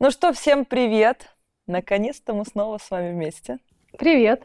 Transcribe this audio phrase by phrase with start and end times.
[0.00, 1.34] Ну что, всем привет!
[1.66, 3.58] Наконец-то мы снова с вами вместе.
[3.98, 4.44] Привет.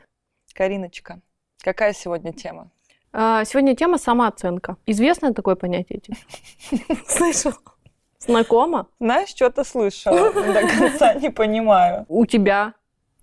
[0.55, 1.21] Кариночка,
[1.61, 2.71] какая сегодня тема?
[3.11, 4.77] А, Сегодня тема самооценка.
[4.87, 6.17] Известное такое понятие тебе?
[7.07, 7.53] Слышал?
[8.17, 8.87] Знакомо?
[8.99, 12.05] Знаешь, что-то слышала, до конца не понимаю.
[12.07, 12.73] У тебя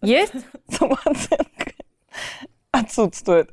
[0.01, 0.35] есть?
[0.69, 1.73] Самооценка
[2.71, 3.51] отсутствует.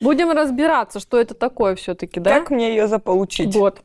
[0.00, 2.38] Будем разбираться, что это такое все-таки, да?
[2.38, 3.82] Как мне ее заполучить, Вот.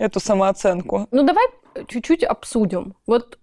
[0.00, 1.06] Эту самооценку?
[1.10, 1.46] Ну давай
[1.86, 2.94] чуть-чуть обсудим.
[3.06, 3.38] Вот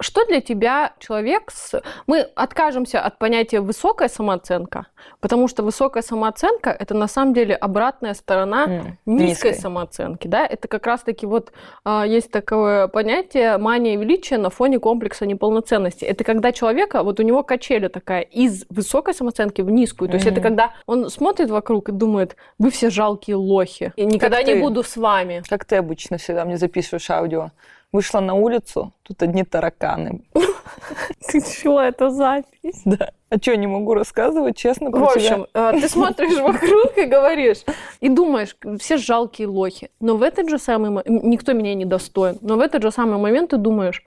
[0.00, 1.80] что для тебя человек с...
[2.06, 4.86] Мы откажемся от понятия высокая самооценка,
[5.20, 9.54] потому что высокая самооценка– это на самом деле обратная сторона М, низкой, низкой.
[9.54, 11.52] самооценки, да, это как раз-таки вот
[11.84, 16.04] а, есть такое понятие мания величия на фоне комплекса неполноценности.
[16.04, 20.08] Это когда человека, вот у него качеля такая из высокой самооценки в низкую.
[20.08, 24.42] То есть это когда он смотрит вокруг и думает, вы все жалкие лохи, и никогда
[24.42, 24.60] не ты.
[24.60, 25.42] буду с вами.
[25.48, 27.50] Как ты обычно всегда мне записываешь аудио.
[27.92, 30.22] Вышла на улицу, тут одни тараканы.
[31.28, 32.82] Ты начала эту запись.
[32.84, 33.10] Да.
[33.28, 35.34] А что, не могу рассказывать, честно, про В тебя?
[35.34, 37.64] общем, э, ты смотришь вокруг и говоришь,
[38.00, 39.90] и думаешь, все жалкие лохи.
[40.00, 43.18] Но в этот же самый момент, никто меня не достоин, но в этот же самый
[43.18, 44.04] момент ты думаешь,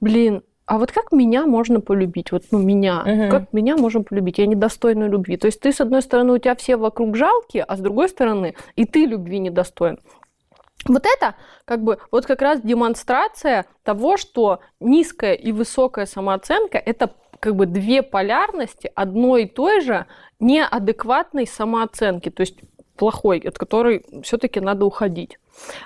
[0.00, 2.32] блин, а вот как меня можно полюбить?
[2.32, 3.02] Вот, ну, меня.
[3.04, 3.30] Мгм.
[3.30, 4.38] Как меня можно полюбить?
[4.38, 5.36] Я недостойна любви.
[5.36, 8.54] То есть ты, с одной стороны, у тебя все вокруг жалкие, а с другой стороны,
[8.74, 9.98] и ты любви недостоин.
[10.88, 11.34] Вот это
[11.64, 17.66] как бы вот как раз демонстрация того, что низкая и высокая самооценка это как бы
[17.66, 20.06] две полярности одной и той же
[20.40, 22.58] неадекватной самооценки, то есть
[22.96, 25.38] плохой, от которой все-таки надо уходить.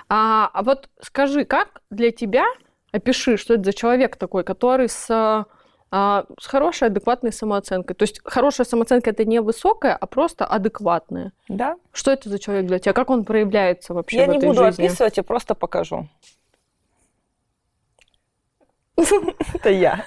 [0.09, 2.45] А, а вот скажи, как для тебя,
[2.91, 5.45] опиши, что это за человек такой, который с,
[5.91, 7.95] а, с хорошей адекватной самооценкой.
[7.95, 11.33] То есть хорошая самооценка это не высокая, а просто адекватная.
[11.49, 11.75] Да.
[11.91, 12.93] Что это за человек для тебя?
[12.93, 14.85] Как он проявляется вообще Я в не этой буду жизни?
[14.85, 16.07] описывать, я просто покажу.
[19.53, 20.05] Это я.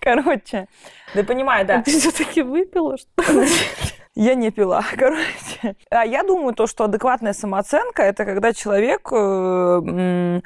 [0.00, 0.68] Короче,
[1.12, 1.82] ты понимаешь, да.
[1.82, 3.48] Ты все-таки выпила, что ли?
[4.14, 5.74] Я не пила, короче.
[5.90, 10.40] А я думаю, то, что адекватная самооценка, это когда человек, э,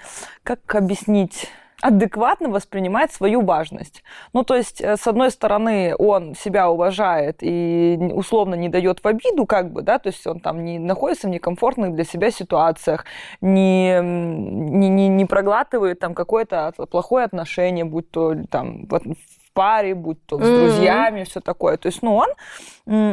[0.44, 1.50] как объяснить,
[1.82, 4.02] адекватно воспринимает свою важность.
[4.32, 9.06] Ну, то есть, э, с одной стороны, он себя уважает и условно не дает в
[9.06, 13.04] обиду, как бы, да, то есть он там не находится в некомфортных для себя ситуациях,
[13.40, 20.24] не, не, не, не проглатывает там какое-то плохое отношение, будь то там в паре, будь
[20.26, 20.54] то с Мгм.
[20.54, 21.76] друзьями, все такое.
[21.78, 22.28] То есть, ну, он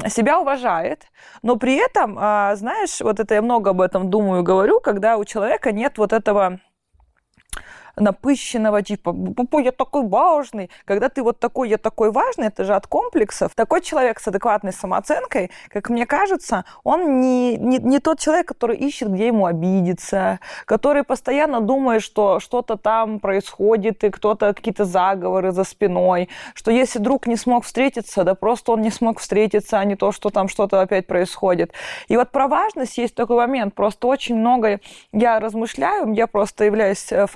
[0.10, 1.04] себя уважает,
[1.42, 5.26] но при этом, а, знаешь, вот это я много об этом думаю, говорю, когда у
[5.26, 6.60] человека нет вот этого
[7.96, 10.70] напыщенного типа «Папа, я такой важный».
[10.86, 13.54] Когда ты вот такой, я такой важный, это же от комплексов.
[13.56, 18.78] Такой человек с адекватной самооценкой, как мне кажется, он не, не, не тот человек, который
[18.78, 25.52] ищет, где ему обидеться, который постоянно думает, что что-то там происходит, и кто-то какие-то заговоры
[25.52, 29.86] за спиной, что если друг не смог встретиться, да просто он не смог встретиться, а
[29.86, 31.72] не то, что там что-то опять происходит.
[32.08, 33.74] И вот про важность есть такой момент.
[33.74, 34.80] Просто очень много
[35.12, 37.28] я размышляю, я просто являюсь э,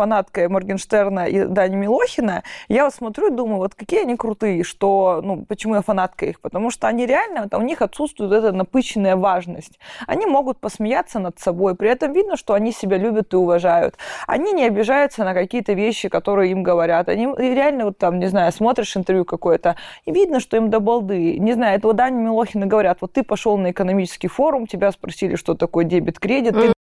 [0.50, 2.44] Моргенштерна и Дани Милохина.
[2.68, 6.42] Я вот смотрю и думаю, вот какие они крутые, что, ну, почему я фанатка их?
[6.42, 9.80] Потому что они реально, вот у них отсутствует эта напыщенная важность.
[10.06, 13.96] Они могут посмеяться над собой, при этом видно, что они себя любят и уважают.
[14.28, 17.10] Они не обижаются на какие-то вещи, которые им говорят.
[17.10, 19.76] Они реально вот там, не знаю, смотришь интервью какое-то,
[20.06, 21.38] и видно, что им до балды.
[21.40, 25.54] Не знаю, этого Дани Милохина говорят, вот ты пошел на экономический форум, тебя спросили, что
[25.54, 26.74] такое дебет-кредит, ты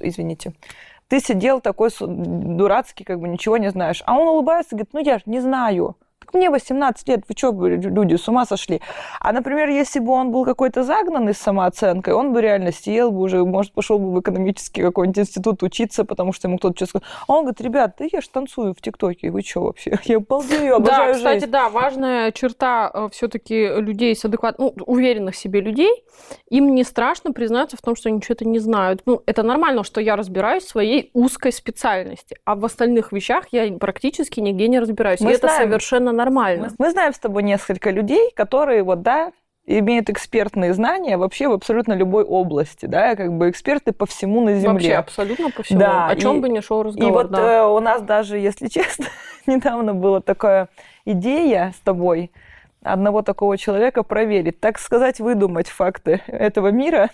[0.00, 0.52] извините,
[1.08, 4.02] ты сидел такой дурацкий, как бы ничего не знаешь.
[4.06, 5.96] А он улыбается и говорит, ну я же не знаю.
[6.28, 8.82] Так мне 18 лет, вы что, люди, с ума сошли?
[9.18, 13.20] А, например, если бы он был какой-то загнанный с самооценкой, он бы реально сел бы
[13.22, 17.08] уже, может, пошел бы в экономический какой-нибудь институт учиться, потому что ему кто-то что сказал.
[17.26, 19.98] А он говорит, ребят, да я ж танцую в ТикТоке, вы что вообще?
[20.04, 21.50] Я балдею, Да, обожаю кстати, жизнь.
[21.50, 26.04] да, важная черта все-таки людей с адекватно, ну, уверенных в себе людей,
[26.50, 29.00] им не страшно признаться в том, что они что-то не знают.
[29.06, 33.72] Ну, это нормально, что я разбираюсь в своей узкой специальности, а в остальных вещах я
[33.78, 35.20] практически нигде не разбираюсь.
[35.20, 35.62] Мы и это знаем.
[35.70, 36.68] совершенно нормально.
[36.78, 39.32] Мы, знаем с тобой несколько людей, которые вот, да,
[39.66, 44.54] имеют экспертные знания вообще в абсолютно любой области, да, как бы эксперты по всему на
[44.54, 44.72] Земле.
[44.72, 45.80] Вообще абсолютно по всему.
[45.80, 47.12] Да, О чем и- бы ни шел И разговор.
[47.12, 47.58] вот да.
[47.58, 49.06] э, у нас даже, если честно,
[49.46, 50.68] недавно была такая
[51.04, 52.30] идея с тобой
[52.82, 57.10] одного такого человека проверить, так сказать, выдумать факты этого мира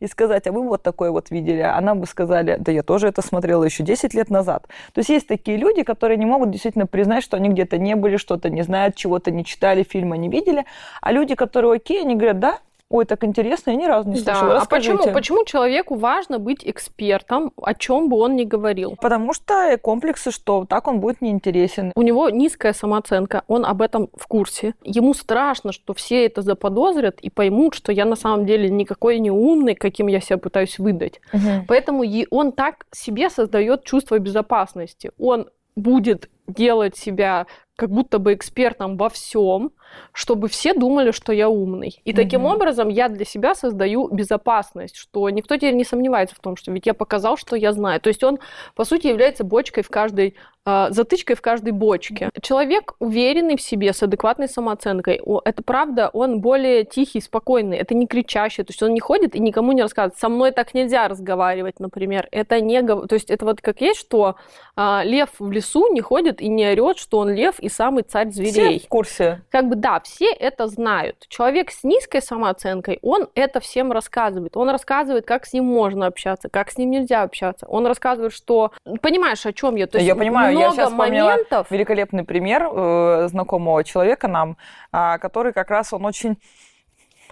[0.00, 3.08] и сказать, а вы вот такое вот видели, а нам бы сказали, да я тоже
[3.08, 4.66] это смотрела еще 10 лет назад.
[4.92, 8.16] То есть есть такие люди, которые не могут действительно признать, что они где-то не были,
[8.16, 10.66] что-то не знают, чего-то не читали, фильма не видели,
[11.00, 12.58] а люди, которые окей, они говорят, да,
[12.88, 14.54] Ой, так интересно, я ни разу не слышала.
[14.54, 14.62] Да.
[14.62, 18.96] А почему, почему человеку важно быть экспертом, о чем бы он ни говорил?
[19.00, 21.90] Потому что комплексы, что так он будет неинтересен.
[21.96, 24.74] У него низкая самооценка, он об этом в курсе.
[24.84, 29.32] Ему страшно, что все это заподозрят и поймут, что я на самом деле никакой не
[29.32, 31.20] умный, каким я себя пытаюсь выдать.
[31.32, 31.64] Угу.
[31.66, 35.10] Поэтому он так себе создает чувство безопасности.
[35.18, 39.70] Он будет делать себя как будто бы экспертом во всем,
[40.12, 42.00] чтобы все думали, что я умный.
[42.04, 42.54] И таким угу.
[42.54, 46.86] образом я для себя создаю безопасность, что никто теперь не сомневается в том, что ведь
[46.86, 48.00] я показал, что я знаю.
[48.00, 48.38] То есть он,
[48.74, 52.30] по сути, является бочкой в каждой, э, затычкой в каждой бочке.
[52.40, 58.06] Человек уверенный в себе, с адекватной самооценкой, это правда, он более тихий, спокойный, это не
[58.06, 60.18] кричащий, то есть он не ходит и никому не рассказывает.
[60.18, 62.28] Со мной так нельзя разговаривать, например.
[62.30, 62.82] Это не...
[62.82, 64.36] То есть это вот как есть, что
[64.76, 68.30] э, лев в лесу не ходит и не орет, что он лев и самый царь
[68.30, 68.78] зверей.
[68.78, 69.42] Все в курсе.
[69.50, 71.26] Как бы да, все это знают.
[71.28, 74.56] Человек с низкой самооценкой, он это всем рассказывает.
[74.56, 77.66] Он рассказывает, как с ним можно общаться, как с ним нельзя общаться.
[77.66, 78.72] Он рассказывает, что...
[79.02, 79.88] Понимаешь, о чем я?
[79.88, 81.70] То есть я понимаю, много я сейчас моментов...
[81.70, 84.56] великолепный пример э, знакомого человека нам,
[84.92, 86.38] э, который как раз, он очень...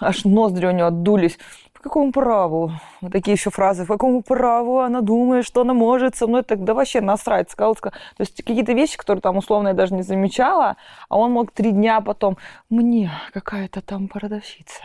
[0.00, 1.38] Аж ноздри у него отдулись
[1.84, 2.72] какому праву?
[3.00, 3.86] Вот такие еще фразы.
[3.86, 6.42] По какому праву она думает, что она может со мной?
[6.42, 7.98] Так да вообще насрать, сказал, сказал.
[8.16, 10.76] То есть какие-то вещи, которые там условно я даже не замечала,
[11.08, 12.36] а он мог три дня потом,
[12.70, 14.82] мне какая-то там продавщица.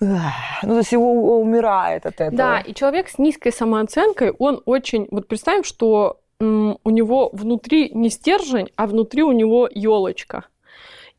[0.00, 0.18] Ну,
[0.62, 2.36] то есть его умирает от этого.
[2.36, 5.06] Да, и человек с низкой самооценкой, он очень...
[5.10, 10.44] Вот представим, что у него внутри не стержень, а внутри у него елочка.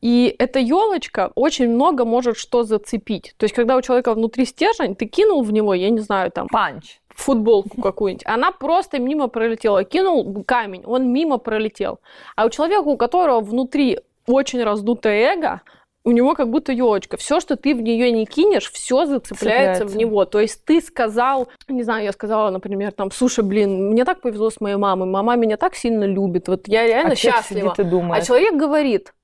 [0.04, 3.34] И эта елочка очень много может что зацепить.
[3.38, 6.46] То есть, когда у человека внутри стержень, ты кинул в него, я не знаю, там...
[6.48, 9.84] Панч футболку какую-нибудь, она просто мимо пролетела.
[9.84, 12.00] Кинул камень, он мимо пролетел.
[12.34, 15.60] А у человека, у которого внутри очень раздутое эго,
[16.04, 17.16] у него как будто елочка.
[17.16, 19.86] Все, что ты в нее не кинешь, все зацепляется Цепляется.
[19.86, 20.24] в него.
[20.24, 24.50] То есть ты сказал, не знаю, я сказала, например, там, слушай, блин, мне так повезло
[24.50, 27.74] с моей мамой, мама меня так сильно любит, вот я реально а счастлива.
[28.12, 29.14] А человек говорит,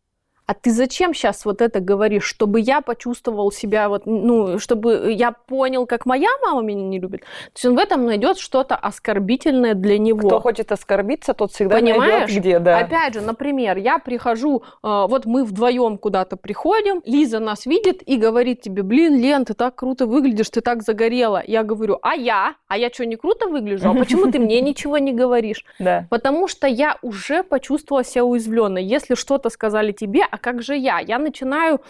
[0.51, 5.31] а ты зачем сейчас вот это говоришь, чтобы я почувствовал себя вот, ну, чтобы я
[5.31, 7.21] понял, как моя мама меня не любит.
[7.21, 10.27] То есть он в этом найдет что-то оскорбительное для него.
[10.27, 12.27] Кто хочет оскорбиться, тот всегда Понимаешь?
[12.27, 12.79] найдет где, да.
[12.79, 18.17] Опять же, например, я прихожу, э, вот мы вдвоем куда-то приходим, Лиза нас видит и
[18.17, 21.45] говорит тебе, блин, Лен, ты так круто выглядишь, ты так загорела.
[21.47, 22.57] Я говорю, а я?
[22.67, 23.89] А я что, не круто выгляжу?
[23.89, 25.65] А почему ты мне ничего не говоришь?
[25.79, 26.07] Да.
[26.11, 28.85] Потому что я уже почувствовала себя уязвленной.
[28.85, 30.99] Если что-то сказали тебе, а как же я?
[30.99, 31.81] Я начинаю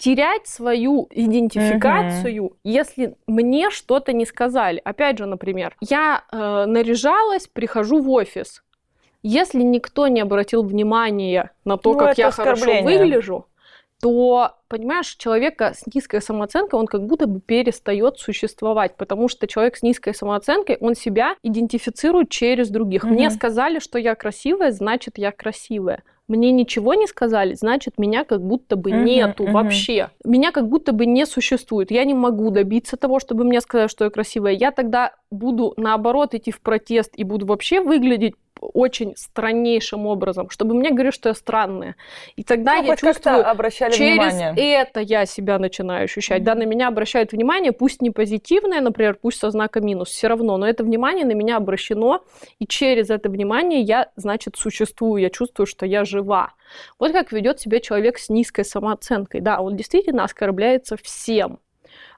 [0.00, 2.56] терять свою идентификацию, угу.
[2.64, 4.80] если мне что-то не сказали.
[4.82, 8.62] Опять же, например, я э, наряжалась, прихожу в офис.
[9.22, 13.46] Если никто не обратил внимания на то, ну, как я хорошо выгляжу,
[14.00, 19.76] то, понимаешь, человека с низкой самооценкой, он как будто бы перестает существовать, потому что человек
[19.76, 23.04] с низкой самооценкой, он себя идентифицирует через других.
[23.04, 23.12] Угу.
[23.12, 28.40] Мне сказали, что я красивая, значит, я красивая мне ничего не сказали, значит, меня как
[28.40, 29.52] будто бы uh-huh, нету uh-huh.
[29.52, 30.10] вообще.
[30.24, 31.90] Меня как будто бы не существует.
[31.90, 34.52] Я не могу добиться того, чтобы мне сказали, что я красивая.
[34.52, 40.74] Я тогда буду, наоборот, идти в протест и буду вообще выглядеть очень страннейшим образом, чтобы
[40.74, 41.96] мне говорили, что я странная.
[42.36, 44.80] И тогда ну, я чувствую, обращали через внимание.
[44.80, 46.42] это я себя начинаю ощущать.
[46.42, 46.44] Mm-hmm.
[46.44, 50.56] Да, на меня обращают внимание, пусть не позитивное, например, пусть со знака минус, все равно,
[50.56, 52.22] но это внимание на меня обращено,
[52.58, 56.52] и через это внимание я, значит, существую, я чувствую, что я жива.
[56.98, 59.40] Вот как ведет себя человек с низкой самооценкой.
[59.40, 61.58] Да, он действительно оскорбляется всем.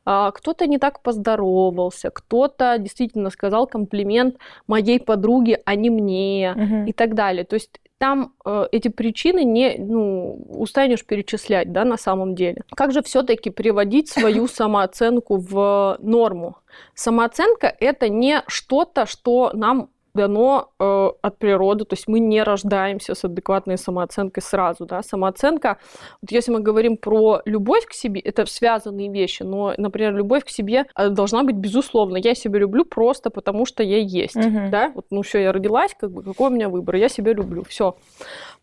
[0.04, 6.88] А, кто-то не так поздоровался, кто-то действительно сказал комплимент моей подруге, а не мне угу.
[6.88, 7.44] и так далее.
[7.44, 12.64] То есть там э, эти причины не ну, устанешь перечислять, да, на самом деле.
[12.74, 16.56] Как же все-таки приводить свою самооценку в норму?
[16.94, 23.14] Самооценка это не что-то, что нам дано э, от природы, то есть мы не рождаемся
[23.14, 25.78] с адекватной самооценкой сразу, да, самооценка,
[26.20, 30.48] вот если мы говорим про любовь к себе, это связанные вещи, но, например, любовь к
[30.50, 34.68] себе э, должна быть безусловно, я себя люблю просто потому, что я есть, угу.
[34.70, 37.64] да, вот, ну все, я родилась, как бы, какой у меня выбор, я себя люблю,
[37.64, 37.96] все,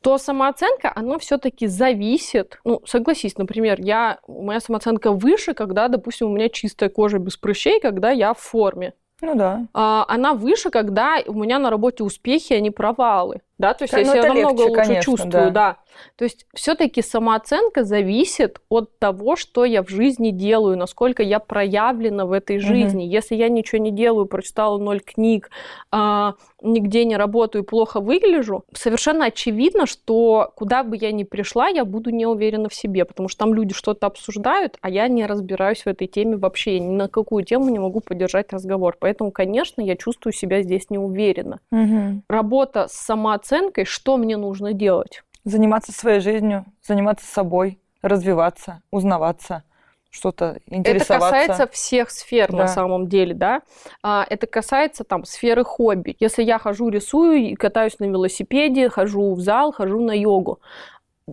[0.02, 6.36] то самооценка, она все-таки зависит, ну, согласись, например, я, моя самооценка выше, когда, допустим, у
[6.36, 9.66] меня чистая кожа без прыщей, когда я в форме, ну да.
[9.74, 13.42] А, она выше, когда у меня на работе успехи, а не провалы.
[13.60, 15.78] Да, то есть Да, я ну, себя намного легче, лучше конечно, чувствую, да.
[16.16, 22.26] То есть все-таки самооценка зависит от того, что я в жизни делаю, насколько я проявлена
[22.26, 23.04] в этой жизни.
[23.04, 25.50] Если я ничего не делаю, прочитала ноль книг,
[25.92, 31.86] а, нигде не работаю, плохо выгляжу, совершенно очевидно, что куда бы я ни пришла, я
[31.86, 35.84] буду не уверена в себе, потому что там люди что-то обсуждают, а я не разбираюсь
[35.84, 38.96] в этой теме вообще, я ни на какую тему не могу поддержать разговор.
[39.00, 41.60] Поэтому, конечно, я чувствую себя здесь неуверенно.
[41.72, 42.24] Мгм.
[42.30, 43.49] Работа с самооценкой,
[43.86, 45.24] что мне нужно делать?
[45.44, 49.64] Заниматься своей жизнью, заниматься собой, развиваться, узнаваться,
[50.12, 51.30] что-то Это интересоваться.
[51.48, 52.68] касается всех сфер на Да.
[52.68, 53.62] самом деле, да.
[54.04, 56.16] А, Это касается там сферы хобби.
[56.20, 60.60] Если я хожу, рисую, и катаюсь на велосипеде, хожу в зал, хожу на йогу,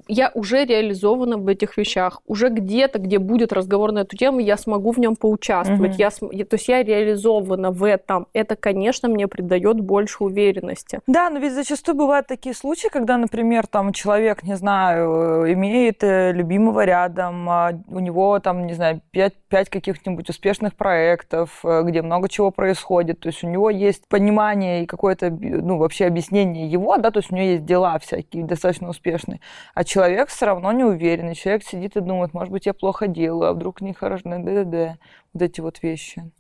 [0.09, 2.23] я уже реализована в этих вещах.
[2.27, 5.93] Уже где-то, где будет разговор на эту тему, я смогу в нем поучаствовать.
[5.93, 5.99] Мгм.
[5.99, 8.27] Я то есть я реализована в этом.
[8.33, 11.01] Это, конечно, мне придает больше уверенности.
[11.07, 16.33] Да, но ведь зачастую бывают такие случаи, когда, например, там человек, не знаю, имеет э,
[16.33, 22.03] любимого рядом, а у него там, не знаю, пять, пять каких-нибудь успешных проектов, э, где
[22.03, 26.97] много чего происходит, то есть у него есть понимание и какое-то, ну, вообще объяснение его,
[26.97, 29.41] да, то есть у него есть дела всякие достаточно успешные,
[29.75, 33.51] а человек все равно не уверенный, человек сидит и думает, может быть, я плохо делаю,
[33.51, 34.97] а вдруг нехорошо, да-да-да,
[35.33, 36.31] вот эти вот вещи.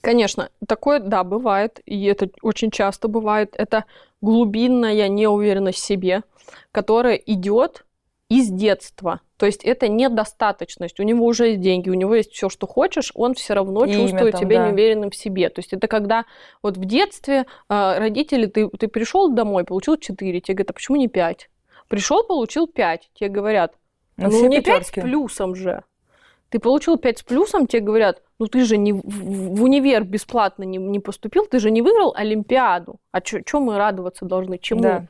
[0.00, 3.54] Конечно, такое, да, бывает, и это очень часто бывает.
[3.58, 3.86] Это
[4.20, 6.22] глубинная неуверенность в себе,
[6.70, 7.85] которая идет
[8.28, 9.20] из детства.
[9.36, 10.98] То есть это недостаточность.
[10.98, 13.94] У него уже есть деньги, у него есть все, что хочешь, он все равно имя
[13.94, 14.68] чувствует там, себя да.
[14.68, 15.48] неуверенным в себе.
[15.48, 16.24] То есть это когда
[16.62, 20.96] вот в детстве э, родители, ты, ты пришел домой, получил 4, тебе говорят, а почему
[20.96, 21.50] не 5?
[21.88, 23.74] Пришел, получил 5, тебе говорят,
[24.16, 25.00] Ну, ну не 5 с пятерки.
[25.02, 25.84] плюсом же.
[26.48, 30.64] Ты получил 5 с плюсом, тебе говорят, ну ты же не в, в универ бесплатно
[30.64, 32.96] не, не поступил, ты же не выиграл Олимпиаду.
[33.12, 34.58] А что мы радоваться должны?
[34.58, 34.82] Чему?
[34.82, 35.06] Да.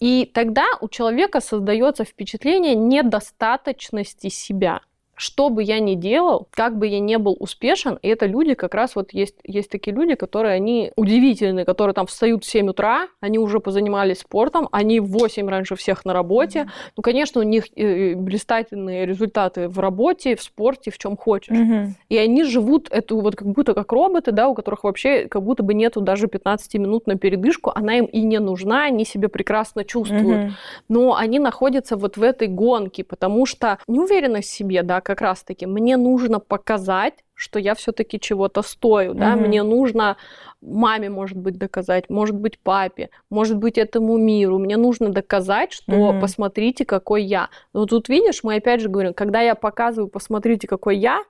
[0.00, 4.80] И тогда у человека создается впечатление недостаточности себя.
[5.16, 8.74] Что бы я ни делал, как бы я не был успешен, и это люди как
[8.74, 13.08] раз вот есть, есть такие люди, которые они удивительные, которые там встают в 7 утра,
[13.20, 16.68] они уже позанимались спортом, они в 8 раньше всех на работе.
[16.96, 21.56] Ну, конечно, у них э, блистательные результаты в работе, в спорте, в чем хочешь.
[21.56, 21.96] Мгм.
[22.08, 25.62] И они живут эту вот как будто как роботы, да, у которых вообще как будто
[25.62, 29.84] бы нету даже 15 минут на передышку, она им и не нужна, они себя прекрасно
[29.84, 30.44] чувствуют.
[30.44, 30.54] Мгм.
[30.88, 35.66] Но они находятся вот в этой гонке, потому что неуверенность в себе, да, как раз-таки,
[35.66, 39.46] мне нужно показать, что я все-таки чего-то стою, да, Мгм.
[39.46, 40.16] мне нужно
[40.60, 45.92] маме, может быть, доказать, может быть, папе, может быть, этому миру, мне нужно доказать, что
[45.92, 46.20] Мгм.
[46.20, 47.48] посмотрите, какой я.
[47.72, 51.22] Но тут, видишь, мы опять же говорим, когда я показываю, посмотрите, какой я,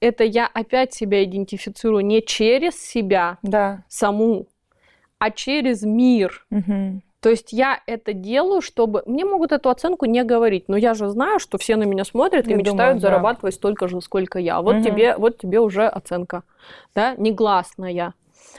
[0.00, 3.84] это я опять себя идентифицирую не через себя Да.
[3.88, 4.46] саму,
[5.18, 6.46] а через мир.
[6.50, 7.02] Мгм.
[7.20, 9.02] То есть я это делаю, чтобы...
[9.06, 12.46] Мне могут эту оценку не говорить, но я же знаю, что все на меня смотрят
[12.46, 13.08] и Я мечтают думаю, да.
[13.08, 14.60] зарабатывать столько же, сколько я.
[14.62, 14.84] Вот, Мгм.
[14.84, 16.44] тебе, вот тебе уже оценка,
[16.94, 18.14] да, негласная.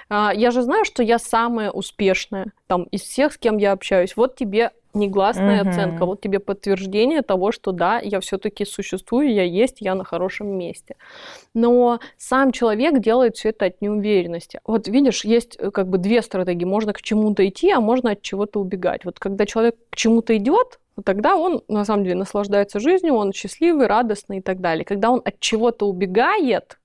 [0.09, 4.15] А, Я же знаю, что я самая успешная там из всех, с кем я общаюсь.
[4.17, 5.69] Вот тебе негласная Мгм.
[5.69, 10.47] оценка, вот тебе подтверждение того, что да, я все-таки существую, я есть, я на хорошем
[10.47, 10.95] месте.
[11.53, 14.61] Но сам человек делает все это от неуверенности.
[14.65, 16.65] Вот видишь, есть э, как бы две стратегии.
[16.65, 19.05] Можно к чему-то идти, а можно от чего-то убегать.
[19.05, 23.87] Вот когда человек к чему-то идет, тогда он на самом деле наслаждается жизнью, он счастливый,
[23.87, 24.85] радостный и так далее.
[24.85, 26.77] Когда он от чего-то убегает,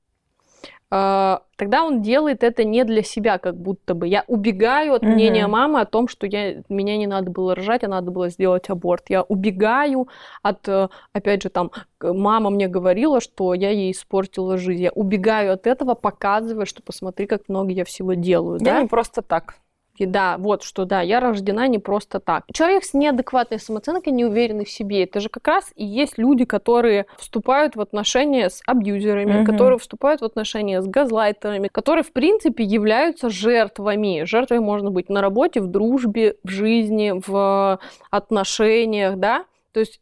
[1.56, 4.06] тогда он делает это не для себя, как будто бы.
[4.06, 5.12] Я убегаю от Мгм.
[5.12, 8.70] мнения мамы о том, что я, меня не надо было рожать, а надо было сделать
[8.70, 9.04] аборт.
[9.08, 10.08] Я убегаю
[10.42, 14.82] от, э, опять же, там, мама мне говорила, что я ей испортила жизнь.
[14.82, 18.58] Я убегаю от этого, показывая, что посмотри, как много я всего делаю.
[18.60, 18.82] Я да?
[18.82, 19.56] не просто так.
[19.96, 22.44] И да, вот что, да, я рождена не просто так.
[22.52, 27.06] Человек с неадекватной самооценкой, неуверенный в себе, это же как раз и есть люди, которые
[27.16, 29.44] вступают в отношения с абьюзерами, Мгм.
[29.46, 34.24] которые вступают в отношения с газлайтерами, которые, в принципе, являются жертвами.
[34.24, 37.78] Жертвой можно быть на работе, в дружбе, в жизни, в
[38.10, 39.44] отношениях, да.
[39.72, 40.00] То есть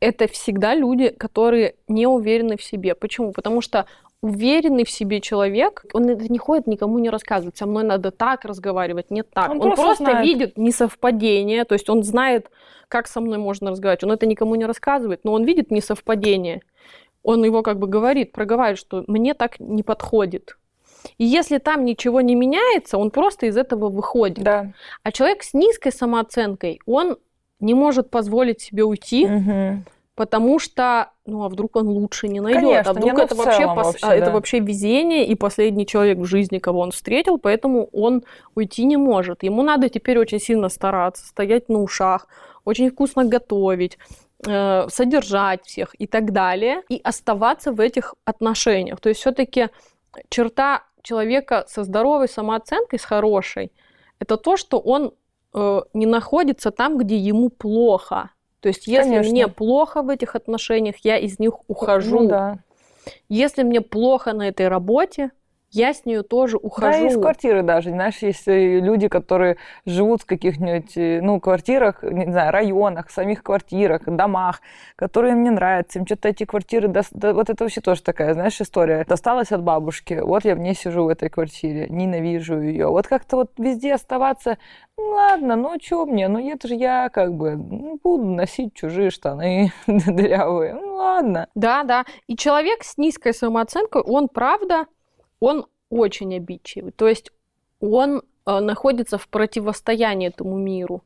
[0.00, 2.94] это всегда люди, которые не уверены в себе.
[2.94, 3.32] Почему?
[3.32, 3.86] Потому что
[4.22, 7.56] уверенный в себе человек, он это не ходит, никому не рассказывает.
[7.56, 9.50] Со мной надо так разговаривать, не так.
[9.50, 10.26] Он Он, просто просто, знает.
[10.26, 12.50] видит несовпадение, то есть он знает,
[12.88, 14.04] как со мной можно разговаривать.
[14.04, 16.62] Он это никому не рассказывает, но он видит несовпадение.
[17.22, 20.56] Он его как бы говорит, проговаривает, что мне так не подходит.
[21.16, 24.44] И если там ничего не меняется, он просто из этого выходит.
[24.44, 24.72] Да.
[25.02, 27.16] А человек с низкой самооценкой, он
[27.58, 29.84] не может позволить себе уйти, Мгм.
[30.20, 33.62] Потому что, ну а вдруг он лучше не найдет, Конечно, а вдруг не, это вообще,
[33.62, 34.32] пос- вообще, а, это да.
[34.32, 38.24] вообще везение и последний человек в жизни, кого он встретил, поэтому он
[38.54, 39.42] уйти не может.
[39.42, 42.28] Ему надо теперь очень сильно стараться, стоять на ушах,
[42.66, 43.96] очень вкусно готовить,
[44.46, 49.00] э, содержать всех и так далее, и оставаться в этих отношениях.
[49.00, 49.70] То есть все-таки
[50.28, 53.72] черта человека со здоровой самооценкой, с хорошей,
[54.18, 55.14] это то, что он
[55.54, 58.32] э, не находится там, где ему плохо.
[58.60, 59.32] То есть, если Конечно.
[59.32, 62.20] мне плохо в этих отношениях, я из них ухожу.
[62.20, 62.58] Ну да.
[63.28, 65.30] Если мне плохо на этой работе,
[65.72, 67.04] я с нее тоже Да, ухожу.
[67.04, 67.90] и из квартиры даже.
[67.90, 74.02] Знаешь, есть люди, которые живут в каких-нибудь, э, ну, квартирах, не знаю, районах, самих квартирах,
[74.04, 74.60] домах,
[74.96, 75.98] которые им не нравятся.
[76.00, 76.88] Им что-то эти квартиры...
[76.88, 79.04] да, вот это вообще тоже такая, знаешь, история.
[79.04, 80.14] Досталась от бабушки.
[80.14, 82.88] Вот я в ней сижу в этой квартире, ненавижу ее.
[82.88, 84.58] Вот как-то вот везде оставаться...
[84.98, 86.28] Ну, ладно, ну, что мне?
[86.28, 90.74] Ну, это же я как бы ну, буду носить чужие штаны дырявые.
[90.74, 91.46] Ну, ладно.
[91.54, 92.04] Да, да.
[92.26, 94.86] И человек с низкой самооценкой, он правда,
[95.40, 96.92] он очень обидчивый.
[96.92, 97.32] То есть
[97.80, 101.02] он э, находится в противостоянии этому миру.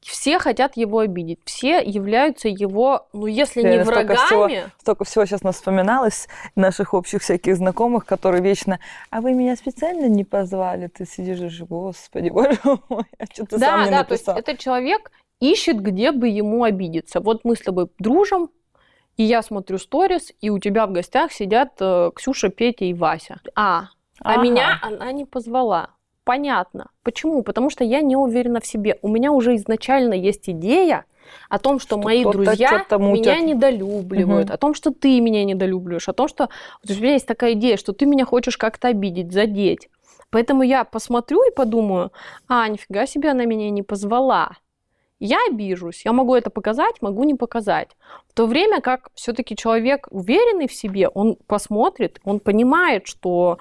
[0.00, 4.40] Все хотят его обидеть, все являются его, ну если не Реально, столько всего.
[4.44, 9.56] врагами, Столько всего сейчас нас вспоминалось, наших общих всяких знакомых, которые вечно, а вы меня
[9.56, 12.58] специально не позвали, ты сидишь и господи, боже
[12.90, 16.28] мой, а что ты да, сам не да, то есть этот человек ищет, где бы
[16.28, 17.20] ему обидеться.
[17.20, 18.50] Вот мы с тобой дружим,
[19.16, 23.40] и я смотрю сторис, и у тебя в гостях сидят э, Ксюша, Петя и Вася.
[23.54, 23.88] А,
[24.20, 24.42] а Ага.
[24.42, 25.90] меня она не позвала.
[26.24, 26.90] Понятно.
[27.02, 27.42] Почему?
[27.42, 28.98] Потому что я не уверена в себе.
[29.02, 31.04] У меня уже изначально есть идея
[31.48, 34.54] о том, что, Что мои друзья меня недолюбливают, Мгм.
[34.54, 36.48] о том, что ты меня недолюбливаешь, о том, что
[36.88, 39.88] у меня есть такая идея, что ты меня хочешь как-то обидеть, задеть.
[40.30, 42.10] Поэтому я посмотрю и подумаю,
[42.48, 44.56] а, нифига себе, она меня не позвала.
[45.26, 47.88] Я обижусь, я могу это показать, могу не показать.
[48.28, 53.58] В то время как все-таки человек уверенный в себе, он посмотрит, он понимает, что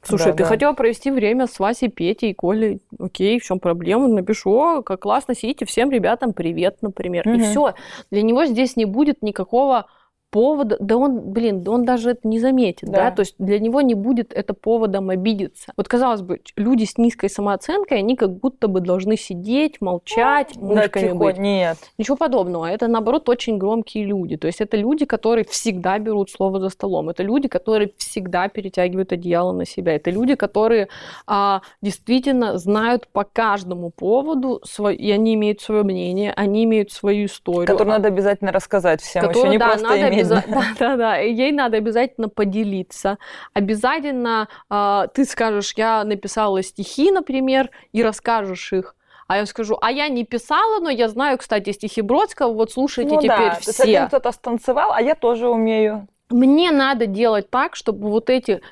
[0.00, 0.48] Слушай, Да, ты да.
[0.48, 2.80] хотела провести время с Васей, Петей, Колей.
[2.98, 4.06] Окей, в чем проблема?
[4.06, 7.28] Напишу, как классно сидите, всем ребятам привет, например.
[7.28, 7.40] И Мгм.
[7.40, 7.74] все.
[8.10, 9.86] Для него здесь не будет никакого
[10.30, 13.04] повода, да он, блин, да он даже это не заметит, да.
[13.04, 13.10] Да.
[13.12, 15.72] то есть для него не будет это поводом обидеться.
[15.76, 20.60] Вот казалось бы, люди с низкой самооценкой, они как будто бы должны сидеть, молчать, Да,
[20.66, 21.38] мышками тихо, быть.
[21.38, 21.78] нет.
[21.96, 22.66] Ничего подобного.
[22.66, 24.36] Это, наоборот, очень громкие люди.
[24.36, 27.08] То есть это люди, которые всегда берут слово за столом.
[27.08, 29.94] Это люди, которые всегда перетягивают одеяло на себя.
[29.96, 30.88] Это люди, которые
[31.26, 37.26] а, действительно знают по каждому поводу, сво- и они имеют свое мнение, они имеют свою
[37.26, 37.66] историю.
[37.66, 40.17] Которую а- надо обязательно рассказать всем, еще которую, не да, просто надо иметь.
[40.24, 40.44] Да,
[40.78, 43.18] да, да, ей надо обязательно поделиться.
[43.54, 48.94] Обязательно а, ты скажешь, я написала стихи, например, и расскажешь их.
[49.26, 53.14] А я скажу, а я не писала, но я знаю, кстати, стихи Бродского, вот слушайте
[53.14, 53.82] Ну теперь да, все.
[53.82, 56.08] этим кто-то станцевал, а я тоже умею.
[56.30, 58.62] Мне надо делать так, чтобы вот эти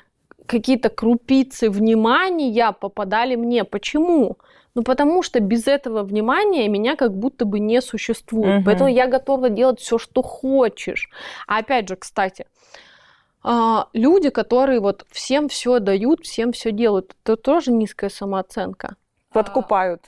[0.47, 3.63] какие-то крупицы внимания попадали мне.
[3.65, 4.37] Почему?
[4.77, 8.57] Ну, потому что без этого внимания меня как будто бы не существует.
[8.57, 8.63] Мгм.
[8.63, 11.09] Поэтому я готова делать все, что хочешь.
[11.47, 12.45] А опять же, кстати,
[13.41, 18.97] а, люди, которые вот всем все дают, всем все делают, это тоже низкая самооценка.
[19.33, 20.03] Подкупают.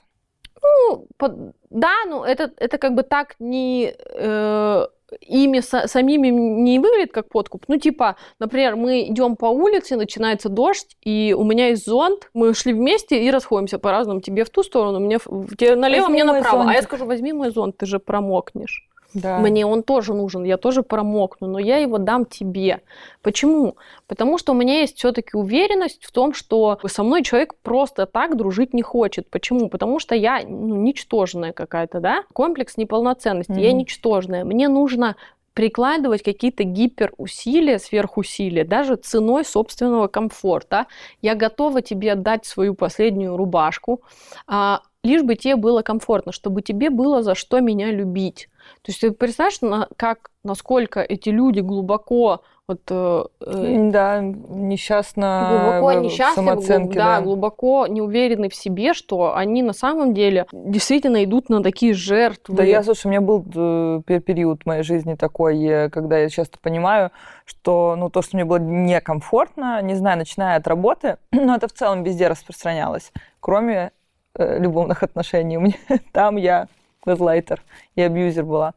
[0.61, 4.87] Ну, по- да, ну это, это как бы так не э,
[5.21, 7.65] ими са- самими не выглядит как подкуп.
[7.67, 12.53] Ну, типа, например, мы идем по улице, начинается дождь, и у меня есть зонт, мы
[12.53, 14.21] шли вместе и расходимся по-разному.
[14.21, 16.69] Тебе в ту сторону, мне в- тебе налево, Возьми мне направо.
[16.69, 18.87] А я скажу, возьми мой зонт, ты же промокнешь.
[19.13, 19.39] Да.
[19.39, 22.81] Мне он тоже нужен, я тоже промокну, но я его дам тебе.
[23.21, 23.75] Почему?
[24.07, 28.37] Потому что у меня есть все-таки уверенность в том, что со мной человек просто так
[28.37, 29.29] дружить не хочет.
[29.29, 29.69] Почему?
[29.69, 32.23] Потому что я ну, ничтожная какая-то, да?
[32.33, 33.59] Комплекс неполноценности.
[33.59, 33.79] Я Мгм.
[33.79, 34.45] ничтожная.
[34.45, 35.15] Мне нужно
[35.53, 40.85] прикладывать какие-то гиперусилия, сверхусилия, даже ценой собственного комфорта.
[41.21, 44.01] Я готова тебе отдать свою последнюю рубашку,
[44.47, 48.49] а, лишь бы тебе было комфортно, чтобы тебе было за что меня любить.
[48.83, 55.47] То есть ты представляешь, на- как, насколько эти люди глубоко вот, э, э, Да, несчастно
[55.49, 57.21] глубоко несчастны, глуб- да, да.
[57.21, 62.55] глубоко не уверены в себе, что они на самом деле действительно идут на такие жертвы.
[62.55, 66.29] Да, я, слушай, у меня был э, пе- период в моей жизни такой, когда я
[66.29, 67.09] часто понимаю,
[67.45, 71.73] что, ну, то, что мне было некомфортно, не знаю, начиная от работы, но это в
[71.73, 73.91] целом везде распространялось, кроме
[74.39, 75.57] любовных отношений.
[75.57, 75.75] У меня,
[76.11, 76.67] там я
[77.05, 77.61] газлайтер
[77.95, 78.73] и абьюзер была.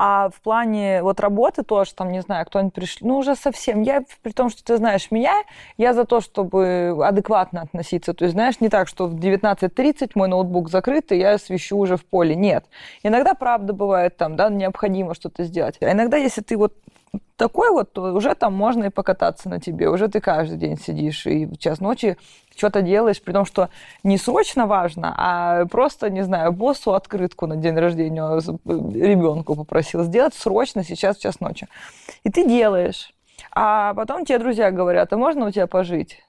[0.00, 3.82] А в плане вот работы тоже, там, не знаю, кто-нибудь пришли, ну, уже совсем.
[3.82, 5.34] Я, при том, что ты знаешь меня,
[5.76, 8.14] я за то, чтобы адекватно относиться.
[8.14, 11.96] То есть, знаешь, не так, что в 19.30 мой ноутбук закрыт, и я свищу уже
[11.96, 12.36] в поле.
[12.36, 12.64] Нет.
[13.02, 15.78] Иногда, правда, бывает там, да, необходимо что-то сделать.
[15.80, 16.74] А иногда, если ты вот
[17.36, 19.88] такой вот, уже там можно и покататься на тебе.
[19.88, 22.16] Уже ты каждый день сидишь и в час ночи
[22.56, 23.68] что-то делаешь, при том, что
[24.02, 28.22] не срочно важно, а просто, не знаю, боссу открытку на день рождения
[28.66, 31.68] ребенку попросил сделать срочно сейчас в час ночи.
[32.24, 33.12] И ты делаешь.
[33.52, 36.22] А потом тебе друзья говорят, а можно у тебя пожить?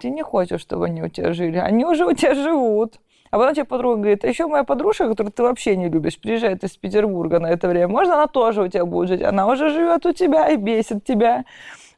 [0.00, 1.58] Ты не хочешь, чтобы они у тебя жили.
[1.58, 3.00] Они уже у тебя живут.
[3.30, 6.64] А потом тебе подруга говорит, а еще моя подружка, которую ты вообще не любишь, приезжает
[6.64, 9.22] из Петербурга на это время, можно она тоже у тебя будет жить?
[9.22, 11.44] Она уже живет у тебя и бесит тебя.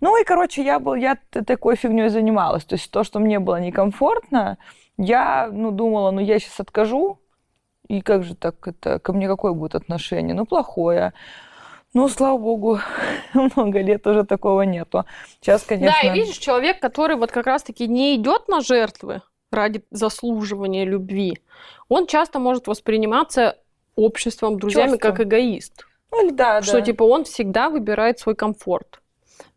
[0.00, 2.64] Ну и, короче, я, был, я такой фигней занималась.
[2.64, 4.58] То есть то, что мне было некомфортно,
[4.98, 7.18] я ну, думала, ну я сейчас откажу,
[7.88, 10.34] и как же так это, ко мне какое будет отношение?
[10.34, 11.14] Ну, плохое.
[11.94, 12.78] Ну, слава богу,
[13.34, 15.04] много лет уже такого нету.
[15.40, 15.96] Сейчас, конечно...
[16.02, 21.38] Да, и видишь, человек, который вот как раз-таки не идет на жертвы, ради заслуживания любви,
[21.88, 23.58] он часто может восприниматься
[23.96, 25.12] обществом, друзьями, Чувством.
[25.12, 25.86] как эгоист.
[26.10, 26.82] Ну, да, что да.
[26.82, 29.00] типа он всегда выбирает свой комфорт.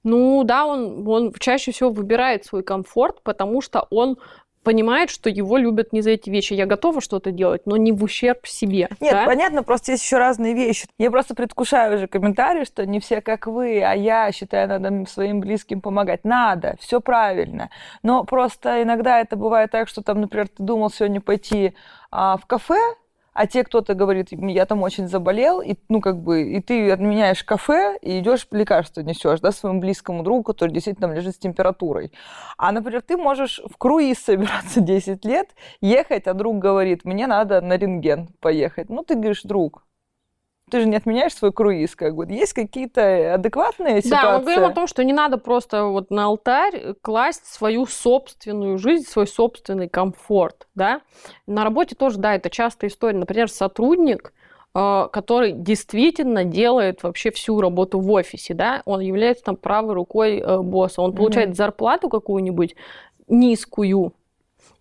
[0.04, 4.18] Ну да, он, он чаще всего выбирает свой комфорт, потому что он
[4.66, 6.54] понимает, что его любят не за эти вещи.
[6.54, 8.90] Я готова что-то делать, но не в ущерб себе.
[9.00, 9.26] Нет, да?
[9.26, 10.88] понятно, просто есть еще разные вещи.
[10.98, 15.40] Я просто предвкушаю уже комментарии, что не все как вы, а я считаю, надо своим
[15.40, 16.26] близким помогать.
[16.26, 17.70] Надо, все правильно.
[18.04, 21.76] Но просто иногда это бывает так, что там, например, ты думал сегодня пойти
[22.12, 22.80] а, в кафе,
[23.36, 27.44] а те кто-то говорит, я там очень заболел, и, ну, как бы, и ты отменяешь
[27.44, 32.14] кафе и идешь лекарство несешь, да, своему близкому другу, который действительно там лежит с температурой.
[32.58, 35.50] А, например, ты можешь в круиз собираться 10 лет,
[35.82, 38.90] ехать, а друг говорит, мне надо на рентген поехать.
[38.90, 39.85] Ну, ты говоришь, друг,
[40.70, 42.26] ты же не отменяешь свой круиз, как бы.
[42.26, 44.26] Есть какие-то адекватные ситуации?
[44.26, 48.78] Да, мы говорим о том, что не надо просто вот на алтарь класть свою собственную
[48.78, 51.02] жизнь, свой собственный комфорт, да.
[51.46, 53.18] На работе тоже, да, это частая история.
[53.18, 54.34] Например, сотрудник,
[54.74, 60.40] э, который действительно делает вообще всю работу в офисе, да, он является там правой рукой
[60.40, 61.56] э, босса, он получает mm-hmm.
[61.56, 62.76] зарплату какую-нибудь
[63.28, 64.14] низкую,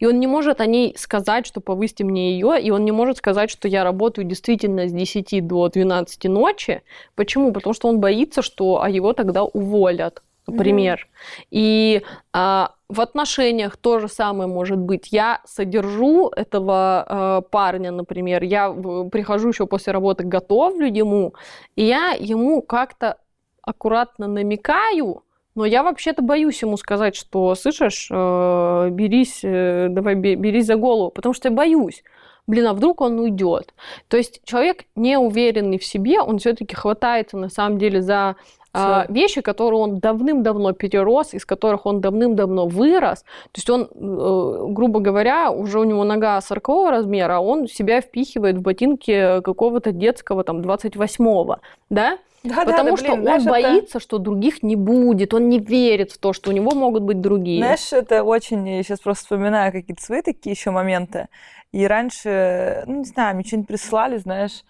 [0.04, 3.16] и он не может о ней сказать, что повысьте мне ее, и он не может
[3.16, 6.82] сказать, что я работаю действительно с 10 до 12 ночи.
[7.14, 7.52] Почему?
[7.52, 11.08] Потому что он боится, что а его тогда уволят, например.
[11.08, 11.46] Mm-hmm.
[11.52, 12.02] И
[12.34, 15.08] а, в отношениях то же самое может быть.
[15.10, 18.70] Я содержу этого э, парня, например, я
[19.10, 21.32] прихожу еще после работы, готовлю ему,
[21.76, 23.16] и я ему как-то
[23.62, 25.22] аккуратно намекаю,
[25.54, 31.10] но я вообще-то боюсь ему сказать, что, слышишь, э, берись, э, давай берись за голову,
[31.10, 32.02] потому что я боюсь.
[32.46, 33.72] Блин, а вдруг он уйдет?
[34.08, 38.36] То есть человек не уверенный в себе, он все-таки хватается на самом деле за
[38.76, 43.22] а, вещи, которые он давным-давно перерос, из которых он давным-давно вырос.
[43.52, 48.00] То есть он, э, грубо говоря, уже у него нога 40 размера, а он себя
[48.00, 52.18] впихивает в ботинки какого-то детского, там, 28-го, да?
[52.44, 54.00] Да, Потому да, что блин, он знаешь, боится, это...
[54.00, 57.58] что других не будет, он не верит в то, что у него могут быть другие.
[57.58, 61.28] Знаешь, это очень, я сейчас просто вспоминаю какие-то свои такие еще моменты.
[61.72, 64.62] И раньше, ну не знаю, мне что-нибудь прислали, знаешь,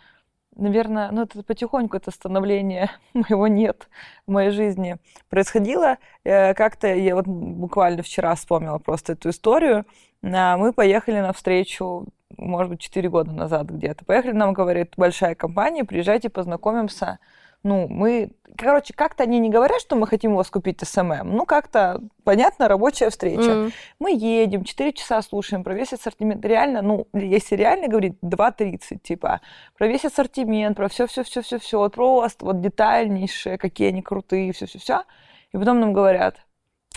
[0.55, 3.89] наверное, ну это потихоньку это становление моего нет
[4.29, 5.99] в моей жизни происходило.
[6.23, 9.85] Э, как-то я вот буквально вчера вспомнила просто эту историю.
[10.23, 12.07] Мы поехали на встречу,
[12.39, 14.05] может быть, 4 года назад где-то.
[14.05, 17.19] Поехали, нам говорит большая компания, приезжайте, познакомимся
[17.65, 21.47] ну, мы, короче, как-то они не говорят, что мы хотим у вас купить SMM, ну,
[21.47, 23.41] как-то, понятно, рабочая встреча.
[23.41, 23.73] Mm.
[23.99, 26.45] Мы едем, 4 часа слушаем про весь ассортимент.
[26.45, 29.41] Реально, ну, если реально говорить, 2.30, типа,
[29.77, 35.05] про весь ассортимент, про все-все-все-все-все, просто вот детальнейшие, какие они крутые, все-все-все.
[35.53, 36.37] И потом нам говорят,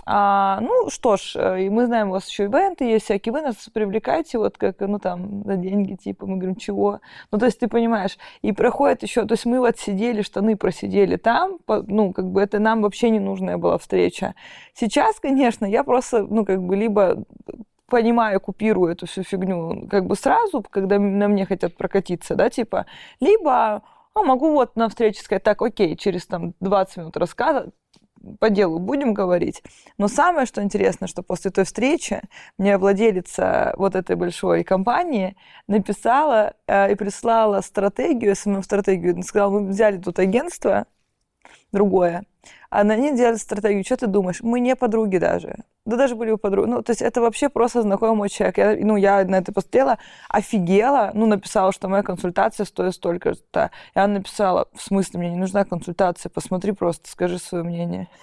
[0.10, 3.42] а, ну что ж, э, и мы знаем, у вас еще ивенты есть всякие, вы
[3.42, 7.02] нас привлекаете вот как, ну там, за деньги, типа, мы говорим, чего?
[7.30, 11.18] Ну, то есть ты понимаешь, и проходит еще, то есть мы вот сидели, штаны просидели
[11.18, 14.34] там, ну, как бы это нам вообще не нужная была встреча.
[14.74, 17.26] Сейчас, конечно, я просто, ну, как бы либо
[17.90, 22.86] понимаю, купирую эту всю фигню как бы сразу, когда на мне хотят прокатиться, да, типа,
[23.20, 23.84] либо
[24.18, 27.70] а могу вот на встрече сказать, так, окей, через там 20 минут рассказа
[28.40, 29.64] по делу будем говорить.
[29.98, 32.22] Но самое, что интересно, что после той встречи
[32.58, 35.36] мне владелица вот этой большой компании
[35.68, 39.22] написала э, и прислала стратегию, СММ-стратегию.
[39.24, 40.86] Сказала, мы взяли тут агентство,
[41.72, 42.24] другое.
[42.70, 43.84] А на ней делать стратегию.
[43.84, 44.42] Что ты думаешь?
[44.42, 45.64] Мы не подруги даже.
[45.86, 46.70] Да даже были бы подруги.
[46.70, 48.58] Ну, то есть это вообще просто знакомый человек.
[48.58, 49.98] Я, ну, я на это посмотрела,
[50.30, 51.12] офигела.
[51.14, 53.72] Ну, написала, что моя консультация стоит столько-то.
[53.96, 58.08] И она написала, в смысле, мне не нужна консультация, посмотри просто, скажи свое мнение.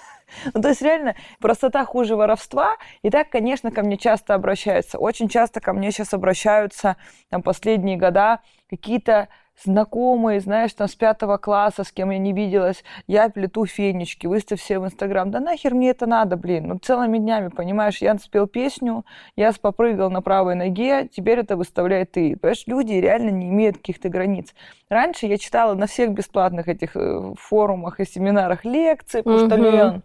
[0.54, 2.76] Ну, то есть реально простота хуже воровства.
[3.02, 4.98] И так, конечно, ко мне часто обращаются.
[4.98, 6.96] Очень часто ко мне сейчас обращаются
[7.28, 9.28] там последние года какие-то
[9.62, 14.60] знакомые, знаешь, там с пятого класса, с кем я не виделась, я плету фенечки, выставь
[14.60, 15.30] все в Инстаграм.
[15.30, 16.68] Да нахер мне это надо, блин?
[16.68, 19.04] Ну, целыми днями, понимаешь, я спел песню,
[19.36, 22.36] я попрыгал на правой ноге, теперь это выставляй ты.
[22.36, 24.54] Понимаешь, люди реально не имеют каких-то границ.
[24.88, 29.46] Раньше я читала на всех бесплатных этих э, форумах и семинарах лекции, потому угу.
[29.46, 30.02] что, Лен,